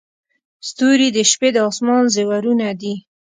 [0.67, 2.93] •ستوري د شپې د اسمان زیورونه دي.